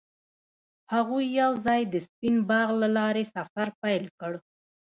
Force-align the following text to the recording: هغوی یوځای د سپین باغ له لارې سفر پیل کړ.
هغوی 0.93 1.25
یوځای 1.41 1.81
د 1.87 1.95
سپین 2.07 2.35
باغ 2.49 2.67
له 2.81 2.89
لارې 2.97 3.23
سفر 3.35 3.67
پیل 3.81 4.05
کړ. 4.19 4.33